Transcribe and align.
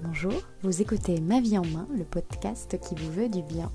Bonjour, 0.00 0.32
vous 0.62 0.80
écoutez 0.80 1.20
Ma 1.20 1.40
vie 1.40 1.58
en 1.58 1.66
main, 1.66 1.88
le 1.92 2.04
podcast 2.04 2.78
qui 2.80 2.94
vous 2.94 3.10
veut 3.10 3.28
du 3.28 3.42
bien. 3.42 3.72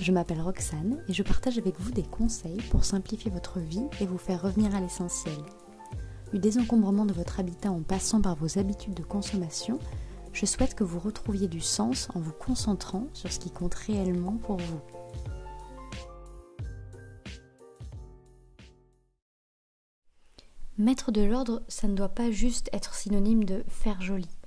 Je 0.00 0.10
m'appelle 0.10 0.40
Roxane 0.40 1.04
et 1.06 1.12
je 1.12 1.22
partage 1.22 1.58
avec 1.58 1.78
vous 1.78 1.90
des 1.90 2.02
conseils 2.02 2.62
pour 2.70 2.82
simplifier 2.82 3.30
votre 3.30 3.58
vie 3.58 3.84
et 4.00 4.06
vous 4.06 4.16
faire 4.16 4.40
revenir 4.40 4.74
à 4.74 4.80
l'essentiel. 4.80 5.36
Du 6.32 6.38
désencombrement 6.38 7.04
de 7.04 7.12
votre 7.12 7.40
habitat 7.40 7.70
en 7.70 7.82
passant 7.82 8.22
par 8.22 8.36
vos 8.36 8.58
habitudes 8.58 8.94
de 8.94 9.02
consommation, 9.02 9.78
je 10.32 10.46
souhaite 10.46 10.74
que 10.74 10.82
vous 10.84 10.98
retrouviez 10.98 11.46
du 11.46 11.60
sens 11.60 12.08
en 12.14 12.20
vous 12.20 12.32
concentrant 12.32 13.08
sur 13.12 13.30
ce 13.30 13.38
qui 13.38 13.50
compte 13.50 13.74
réellement 13.74 14.38
pour 14.38 14.56
vous. 14.56 14.80
Mettre 20.78 21.12
de 21.12 21.20
l'ordre, 21.20 21.62
ça 21.68 21.86
ne 21.86 21.94
doit 21.94 22.08
pas 22.08 22.30
juste 22.30 22.70
être 22.72 22.94
synonyme 22.94 23.44
de 23.44 23.62
faire 23.68 24.00
joli. 24.00 24.39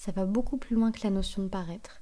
Ça 0.00 0.12
va 0.12 0.24
beaucoup 0.24 0.56
plus 0.56 0.76
loin 0.76 0.92
que 0.92 1.02
la 1.04 1.10
notion 1.10 1.42
de 1.42 1.48
paraître. 1.48 2.00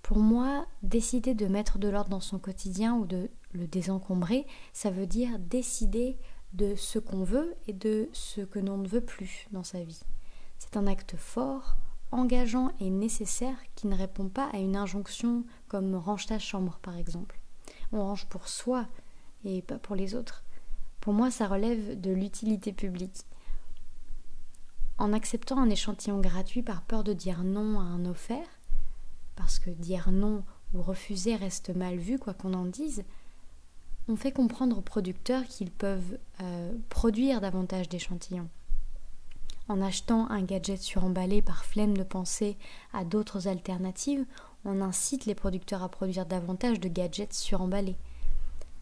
Pour 0.00 0.18
moi, 0.18 0.64
décider 0.84 1.34
de 1.34 1.48
mettre 1.48 1.76
de 1.76 1.88
l'ordre 1.88 2.10
dans 2.10 2.20
son 2.20 2.38
quotidien 2.38 2.94
ou 2.94 3.04
de 3.04 3.28
le 3.50 3.66
désencombrer, 3.66 4.46
ça 4.72 4.92
veut 4.92 5.08
dire 5.08 5.40
décider 5.40 6.18
de 6.52 6.76
ce 6.76 7.00
qu'on 7.00 7.24
veut 7.24 7.56
et 7.66 7.72
de 7.72 8.08
ce 8.12 8.42
que 8.42 8.60
l'on 8.60 8.78
ne 8.78 8.86
veut 8.86 9.00
plus 9.00 9.48
dans 9.50 9.64
sa 9.64 9.82
vie. 9.82 10.04
C'est 10.60 10.76
un 10.76 10.86
acte 10.86 11.16
fort, 11.16 11.74
engageant 12.12 12.70
et 12.78 12.90
nécessaire 12.90 13.58
qui 13.74 13.88
ne 13.88 13.96
répond 13.96 14.28
pas 14.28 14.48
à 14.52 14.58
une 14.58 14.76
injonction 14.76 15.42
comme 15.66 15.96
range 15.96 16.26
ta 16.26 16.38
chambre 16.38 16.78
par 16.80 16.96
exemple. 16.96 17.40
On 17.90 18.04
range 18.04 18.26
pour 18.26 18.46
soi 18.46 18.86
et 19.44 19.62
pas 19.62 19.80
pour 19.80 19.96
les 19.96 20.14
autres. 20.14 20.44
Pour 21.00 21.12
moi, 21.12 21.32
ça 21.32 21.48
relève 21.48 22.00
de 22.00 22.12
l'utilité 22.12 22.72
publique. 22.72 23.26
En 24.98 25.12
acceptant 25.12 25.58
un 25.58 25.68
échantillon 25.68 26.20
gratuit 26.20 26.62
par 26.62 26.82
peur 26.82 27.04
de 27.04 27.12
dire 27.12 27.44
non 27.44 27.80
à 27.80 27.82
un 27.82 28.06
offert, 28.06 28.48
parce 29.36 29.58
que 29.58 29.70
dire 29.70 30.10
non 30.10 30.42
ou 30.74 30.82
refuser 30.82 31.36
reste 31.36 31.74
mal 31.74 31.96
vu, 31.96 32.18
quoi 32.18 32.34
qu'on 32.34 32.54
en 32.54 32.64
dise, 32.64 33.04
on 34.08 34.16
fait 34.16 34.32
comprendre 34.32 34.78
aux 34.78 34.82
producteurs 34.82 35.44
qu'ils 35.44 35.70
peuvent 35.70 36.18
euh, 36.40 36.72
produire 36.88 37.40
davantage 37.40 37.88
d'échantillons. 37.88 38.48
En 39.68 39.82
achetant 39.82 40.30
un 40.30 40.42
gadget 40.42 40.80
suremballé 40.80 41.42
par 41.42 41.64
flemme 41.64 41.96
de 41.96 42.04
penser 42.04 42.56
à 42.92 43.04
d'autres 43.04 43.48
alternatives, 43.48 44.24
on 44.64 44.80
incite 44.80 45.26
les 45.26 45.34
producteurs 45.34 45.82
à 45.82 45.88
produire 45.88 46.24
davantage 46.24 46.78
de 46.78 46.88
gadgets 46.88 47.34
suremballés. 47.34 47.96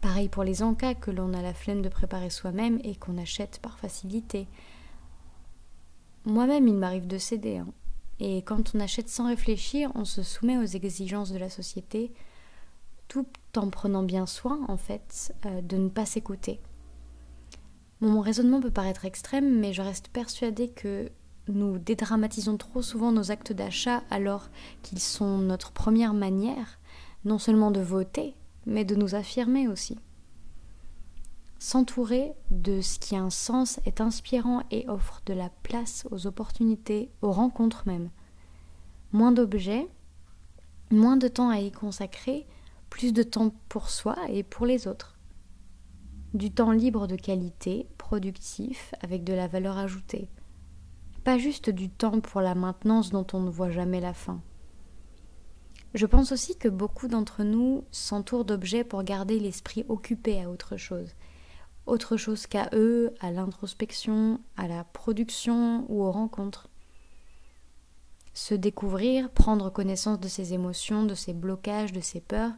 Pareil 0.01 0.29
pour 0.29 0.43
les 0.43 0.61
encas 0.61 0.93
que 0.93 1.09
l'on 1.09 1.33
a 1.33 1.41
la 1.41 1.55
flemme 1.55 1.81
de 1.81 1.89
préparer 1.89 2.29
soi-même 2.29 2.79
et 2.83 2.95
qu'on 2.95 3.17
achète 3.17 3.59
par 3.59 3.79
facilité. 3.79 4.47
Moi-même, 6.25 6.67
il 6.67 6.75
m'arrive 6.75 7.07
de 7.07 7.17
céder. 7.17 7.57
Hein. 7.57 7.67
Et 8.19 8.41
quand 8.41 8.73
on 8.73 8.79
achète 8.79 9.09
sans 9.09 9.27
réfléchir, 9.27 9.91
on 9.95 10.05
se 10.05 10.23
soumet 10.23 10.57
aux 10.57 10.63
exigences 10.63 11.31
de 11.31 11.37
la 11.37 11.49
société, 11.49 12.13
tout 13.07 13.27
en 13.55 13.69
prenant 13.69 14.03
bien 14.03 14.25
soin, 14.25 14.59
en 14.67 14.77
fait, 14.77 15.33
euh, 15.45 15.61
de 15.61 15.77
ne 15.77 15.89
pas 15.89 16.05
s'écouter. 16.05 16.59
mon 18.01 18.21
raisonnement 18.21 18.59
peut 18.59 18.71
paraître 18.71 19.05
extrême, 19.05 19.59
mais 19.59 19.73
je 19.73 19.81
reste 19.81 20.09
persuadée 20.09 20.69
que 20.69 21.09
nous 21.47 21.77
dédramatisons 21.77 22.57
trop 22.57 22.81
souvent 22.81 23.11
nos 23.11 23.31
actes 23.31 23.53
d'achat 23.53 24.03
alors 24.09 24.49
qu'ils 24.81 24.99
sont 24.99 25.37
notre 25.37 25.71
première 25.71 26.13
manière, 26.13 26.79
non 27.23 27.39
seulement 27.39 27.71
de 27.71 27.81
voter, 27.81 28.35
mais 28.65 28.85
de 28.85 28.95
nous 28.95 29.15
affirmer 29.15 29.67
aussi. 29.67 29.97
S'entourer 31.59 32.33
de 32.51 32.81
ce 32.81 32.99
qui 32.99 33.15
a 33.15 33.21
un 33.21 33.29
sens 33.29 33.79
est 33.85 34.01
inspirant 34.01 34.63
et 34.71 34.87
offre 34.89 35.21
de 35.25 35.33
la 35.33 35.49
place 35.63 36.05
aux 36.11 36.27
opportunités, 36.27 37.09
aux 37.21 37.31
rencontres 37.31 37.83
même. 37.87 38.09
Moins 39.13 39.31
d'objets, 39.31 39.87
moins 40.91 41.17
de 41.17 41.27
temps 41.27 41.49
à 41.49 41.59
y 41.59 41.71
consacrer, 41.71 42.45
plus 42.89 43.13
de 43.13 43.23
temps 43.23 43.53
pour 43.69 43.89
soi 43.89 44.15
et 44.29 44.43
pour 44.43 44.65
les 44.65 44.87
autres. 44.87 45.17
Du 46.33 46.51
temps 46.51 46.71
libre 46.71 47.07
de 47.07 47.15
qualité, 47.15 47.87
productif, 47.97 48.93
avec 49.01 49.23
de 49.23 49.33
la 49.33 49.47
valeur 49.47 49.77
ajoutée. 49.77 50.29
Pas 51.23 51.37
juste 51.37 51.69
du 51.69 51.89
temps 51.89 52.19
pour 52.19 52.41
la 52.41 52.53
maintenance 52.53 53.09
dont 53.09 53.25
on 53.33 53.39
ne 53.39 53.49
voit 53.49 53.71
jamais 53.71 54.01
la 54.01 54.13
fin. 54.13 54.41
Je 55.93 56.05
pense 56.05 56.33
aussi 56.33 56.57
que 56.57 56.67
beaucoup 56.67 57.07
d'entre 57.07 57.43
nous 57.43 57.85
s'entourent 57.89 58.43
d'objets 58.43 58.83
pour 58.83 59.03
garder 59.03 59.39
l'esprit 59.39 59.85
occupé 59.87 60.43
à 60.43 60.49
autre 60.49 60.75
chose. 60.75 61.15
Autre 61.85 62.17
chose 62.17 62.47
qu'à 62.47 62.69
eux, 62.73 63.13
à 63.19 63.31
l'introspection, 63.31 64.39
à 64.57 64.67
la 64.67 64.83
production 64.83 65.85
ou 65.89 66.03
aux 66.03 66.11
rencontres. 66.11 66.67
Se 68.33 68.53
découvrir, 68.53 69.29
prendre 69.29 69.69
connaissance 69.69 70.19
de 70.19 70.27
ses 70.27 70.53
émotions, 70.53 71.03
de 71.03 71.15
ses 71.15 71.33
blocages, 71.33 71.93
de 71.93 72.01
ses 72.01 72.21
peurs, 72.21 72.53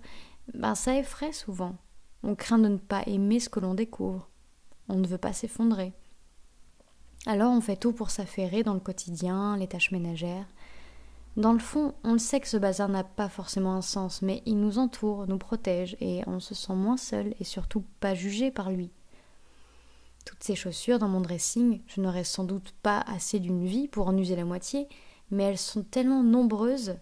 ben 0.54 0.76
ça 0.76 0.98
effraie 0.98 1.34
souvent. 1.34 1.76
On 2.24 2.36
craint 2.36 2.58
de 2.58 2.68
ne 2.68 2.78
pas 2.78 3.04
aimer 3.06 3.40
ce 3.40 3.50
que 3.50 3.60
l'on 3.60 3.74
découvre. 3.74 4.30
On 4.90 4.96
ne 4.96 5.08
veut 5.08 5.18
pas 5.18 5.34
s'effondrer. 5.34 5.94
Alors 7.26 7.52
on 7.52 7.62
fait 7.62 7.76
tout 7.76 7.92
pour 7.92 8.10
s'affairer 8.10 8.64
dans 8.64 8.74
le 8.74 8.80
quotidien, 8.80 9.58
les 9.58 9.68
tâches 9.68 9.92
ménagères, 9.92 10.48
dans 11.38 11.54
le 11.54 11.60
fond, 11.60 11.94
on 12.04 12.14
le 12.14 12.18
sait 12.18 12.40
que 12.40 12.48
ce 12.48 12.58
bazar 12.58 12.90
n'a 12.90 13.04
pas 13.04 13.30
forcément 13.30 13.76
un 13.76 13.84
sens, 13.84 14.24
mais 14.24 14.42
il 14.48 14.60
nous 14.60 14.80
entoure, 14.80 15.28
nous 15.28 15.38
protège, 15.38 15.96
et 16.02 16.24
on 16.26 16.40
se 16.40 16.56
sent 16.56 16.74
moins 16.74 16.98
seul 16.98 17.36
et 17.40 17.44
surtout 17.44 17.84
pas 18.00 18.16
jugé 18.16 18.50
par 18.50 18.72
lui. 18.72 18.90
Ces 20.40 20.56
chaussures 20.56 21.00
dans 21.00 21.08
mon 21.08 21.22
dressing, 21.22 21.82
je 21.88 22.02
n'aurais 22.02 22.24
sans 22.24 22.44
doute 22.44 22.74
pas 22.84 23.00
assez 23.02 23.40
d'une 23.40 23.66
vie 23.66 23.88
pour 23.88 24.08
en 24.08 24.18
user 24.18 24.36
la 24.36 24.46
moitié, 24.46 24.88
mais 25.32 25.44
elles 25.44 25.58
sont 25.58 25.84
tellement 25.84 26.24
nombreuses 26.24 26.98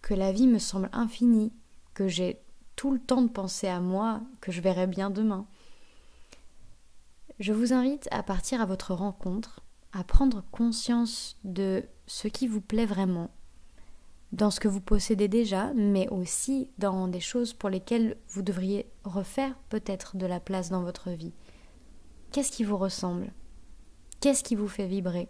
que 0.00 0.14
la 0.14 0.32
vie 0.32 0.46
me 0.46 0.58
semble 0.58 0.88
infinie, 0.92 1.52
que 1.94 2.08
j'ai 2.08 2.40
tout 2.76 2.92
le 2.92 3.00
temps 3.00 3.22
de 3.22 3.28
penser 3.28 3.66
à 3.66 3.80
moi, 3.80 4.20
que 4.40 4.52
je 4.52 4.60
verrai 4.60 4.86
bien 4.86 5.10
demain. 5.10 5.46
Je 7.40 7.52
vous 7.52 7.72
invite 7.72 8.08
à 8.12 8.22
partir 8.22 8.60
à 8.60 8.66
votre 8.66 8.94
rencontre, 8.94 9.60
à 9.92 10.04
prendre 10.04 10.44
conscience 10.52 11.36
de 11.44 11.84
ce 12.06 12.28
qui 12.28 12.46
vous 12.46 12.60
plaît 12.60 12.86
vraiment, 12.86 13.30
dans 14.32 14.50
ce 14.50 14.60
que 14.60 14.68
vous 14.68 14.80
possédez 14.80 15.28
déjà, 15.28 15.72
mais 15.74 16.08
aussi 16.08 16.70
dans 16.78 17.08
des 17.08 17.20
choses 17.20 17.52
pour 17.52 17.70
lesquelles 17.70 18.16
vous 18.28 18.42
devriez 18.42 18.86
refaire 19.04 19.54
peut-être 19.68 20.16
de 20.16 20.26
la 20.26 20.40
place 20.40 20.70
dans 20.70 20.82
votre 20.82 21.10
vie. 21.10 21.32
Qu'est-ce 22.30 22.52
qui 22.52 22.64
vous 22.64 22.76
ressemble? 22.76 23.32
Qu'est-ce 24.20 24.44
qui 24.44 24.54
vous 24.54 24.68
fait 24.68 24.86
vibrer? 24.86 25.28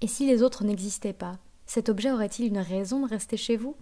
Et 0.00 0.06
si 0.06 0.26
les 0.26 0.42
autres 0.42 0.64
n'existaient 0.64 1.12
pas, 1.12 1.38
cet 1.66 1.88
objet 1.88 2.12
aurait-il 2.12 2.46
une 2.46 2.58
raison 2.58 3.04
de 3.04 3.10
rester 3.10 3.36
chez 3.36 3.56
vous? 3.56 3.76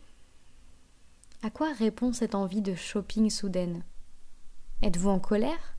À 1.43 1.51
quoi 1.51 1.73
répond 1.73 2.13
cette 2.13 2.35
envie 2.35 2.63
de 2.63 2.75
shopping 2.75 3.29
soudaine? 3.29 3.85
Êtes-vous 4.83 5.11
en 5.11 5.19
colère? 5.19 5.77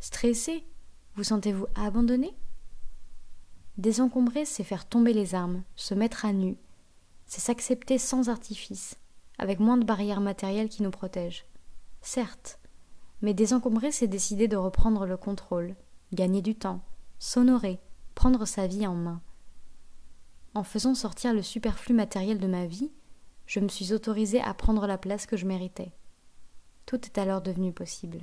Stressé? 0.00 0.66
Vous 1.14 1.24
sentez-vous 1.24 1.66
abandonné? 1.74 2.34
Désencombrer, 3.78 4.44
c'est 4.44 4.64
faire 4.64 4.86
tomber 4.86 5.14
les 5.14 5.34
armes, 5.34 5.62
se 5.76 5.94
mettre 5.94 6.26
à 6.26 6.32
nu, 6.32 6.58
c'est 7.24 7.40
s'accepter 7.40 7.96
sans 7.96 8.28
artifice, 8.28 8.98
avec 9.38 9.60
moins 9.60 9.78
de 9.78 9.84
barrières 9.84 10.20
matérielles 10.20 10.68
qui 10.68 10.82
nous 10.82 10.90
protègent. 10.90 11.46
Certes, 12.02 12.58
mais 13.22 13.34
désencombrer, 13.34 13.92
c'est 13.92 14.08
décider 14.08 14.48
de 14.48 14.56
reprendre 14.56 15.06
le 15.06 15.16
contrôle, 15.16 15.74
gagner 16.12 16.42
du 16.42 16.54
temps, 16.54 16.80
s'honorer, 17.18 17.80
prendre 18.14 18.44
sa 18.44 18.66
vie 18.66 18.86
en 18.86 18.94
main. 18.94 19.22
En 20.54 20.64
faisant 20.64 20.94
sortir 20.94 21.32
le 21.32 21.42
superflu 21.42 21.94
matériel 21.94 22.38
de 22.38 22.46
ma 22.46 22.66
vie, 22.66 22.90
je 23.46 23.60
me 23.60 23.68
suis 23.68 23.92
autorisée 23.92 24.40
à 24.40 24.52
prendre 24.54 24.86
la 24.86 24.98
place 24.98 25.26
que 25.26 25.36
je 25.36 25.46
méritais. 25.46 25.92
Tout 26.84 27.00
est 27.06 27.18
alors 27.18 27.40
devenu 27.40 27.72
possible. 27.72 28.18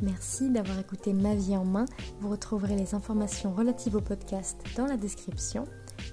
Merci 0.00 0.48
d'avoir 0.48 0.78
écouté 0.78 1.12
Ma 1.12 1.34
vie 1.34 1.56
en 1.56 1.64
main. 1.64 1.84
Vous 2.20 2.30
retrouverez 2.30 2.76
les 2.76 2.94
informations 2.94 3.52
relatives 3.52 3.96
au 3.96 4.00
podcast 4.00 4.56
dans 4.76 4.86
la 4.86 4.96
description. 4.96 5.64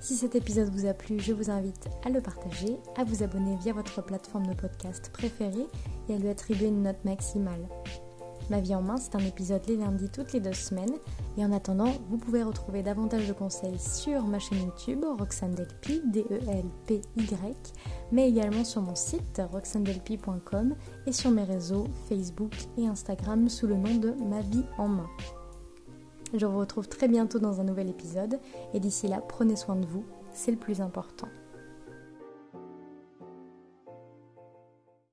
Si 0.01 0.15
cet 0.15 0.35
épisode 0.35 0.73
vous 0.73 0.85
a 0.85 0.93
plu, 0.93 1.19
je 1.19 1.33
vous 1.33 1.49
invite 1.49 1.89
à 2.05 2.09
le 2.09 2.21
partager, 2.21 2.77
à 2.97 3.03
vous 3.03 3.23
abonner 3.23 3.55
via 3.57 3.73
votre 3.73 4.03
plateforme 4.03 4.47
de 4.47 4.53
podcast 4.53 5.09
préférée 5.11 5.67
et 6.09 6.15
à 6.15 6.17
lui 6.17 6.29
attribuer 6.29 6.67
une 6.67 6.83
note 6.83 7.03
maximale. 7.05 7.67
Ma 8.49 8.59
vie 8.59 8.75
en 8.75 8.81
main, 8.81 8.97
c'est 8.97 9.15
un 9.15 9.25
épisode 9.25 9.65
les 9.67 9.77
lundis 9.77 10.09
toutes 10.09 10.33
les 10.33 10.39
deux 10.39 10.53
semaines. 10.53 10.93
Et 11.37 11.43
en 11.43 11.51
attendant, 11.51 11.91
vous 12.09 12.17
pouvez 12.17 12.43
retrouver 12.43 12.83
davantage 12.83 13.27
de 13.27 13.33
conseils 13.33 13.79
sur 13.79 14.23
ma 14.27 14.37
chaîne 14.37 14.59
YouTube, 14.59 15.03
Roxane 15.17 15.55
Delpy, 15.55 16.01
D-E-L-P-Y, 16.05 17.73
mais 18.11 18.29
également 18.29 18.63
sur 18.63 18.81
mon 18.81 18.95
site, 18.95 19.41
roxandelpy.com, 19.51 20.75
et 21.07 21.11
sur 21.11 21.31
mes 21.31 21.43
réseaux 21.43 21.87
Facebook 22.07 22.53
et 22.77 22.85
Instagram 22.85 23.49
sous 23.49 23.67
le 23.67 23.75
nom 23.75 23.95
de 23.95 24.13
Ma 24.29 24.41
vie 24.41 24.65
en 24.77 24.87
main. 24.89 25.09
Je 26.33 26.45
vous 26.45 26.59
retrouve 26.59 26.87
très 26.87 27.07
bientôt 27.07 27.39
dans 27.39 27.61
un 27.61 27.63
nouvel 27.63 27.89
épisode, 27.89 28.39
et 28.73 28.79
d'ici 28.79 29.07
là, 29.07 29.21
prenez 29.27 29.55
soin 29.55 29.75
de 29.75 29.85
vous, 29.85 30.05
c'est 30.33 30.51
le 30.51 30.57
plus 30.57 30.81
important. 30.81 31.27